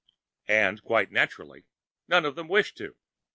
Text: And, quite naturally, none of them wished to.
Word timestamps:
And, 0.47 0.81
quite 0.81 1.11
naturally, 1.11 1.67
none 2.07 2.25
of 2.25 2.33
them 2.35 2.47
wished 2.47 2.75
to. 2.77 2.95